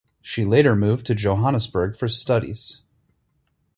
She 0.19 0.45
later 0.45 0.75
moved 0.75 1.05
to 1.05 1.13
Johannesburg 1.13 1.95
for 1.95 2.07
studies. 2.07 2.81